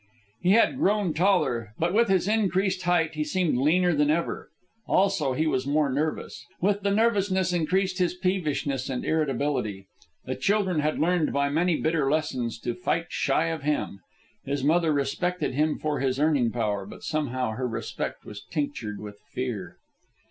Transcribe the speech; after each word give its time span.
He 0.41 0.49
had 0.53 0.77
grown 0.79 1.13
taller; 1.13 1.75
but 1.77 1.93
with 1.93 2.07
his 2.09 2.27
increased 2.27 2.81
height 2.81 3.13
he 3.13 3.23
seemed 3.23 3.59
leaner 3.59 3.93
than 3.93 4.09
ever. 4.09 4.49
Also, 4.87 5.33
he 5.33 5.45
was 5.45 5.67
more 5.67 5.91
nervous. 5.91 6.43
With 6.59 6.81
the 6.81 6.89
nervousness 6.89 7.53
increased 7.53 7.99
his 7.99 8.15
peevishness 8.15 8.89
and 8.89 9.05
irritability. 9.05 9.85
The 10.25 10.33
children 10.35 10.79
had 10.79 10.97
learned 10.97 11.31
by 11.31 11.49
many 11.49 11.79
bitter 11.79 12.09
lessons 12.09 12.57
to 12.61 12.73
fight 12.73 13.11
shy 13.11 13.49
of 13.49 13.61
him. 13.61 13.99
His 14.43 14.63
mother 14.63 14.91
respected 14.91 15.53
him 15.53 15.77
for 15.77 15.99
his 15.99 16.19
earning 16.19 16.49
power, 16.49 16.87
but 16.87 17.03
somehow 17.03 17.51
her 17.51 17.67
respect 17.67 18.25
was 18.25 18.41
tinctured 18.51 18.99
with 18.99 19.19
fear. 19.31 19.77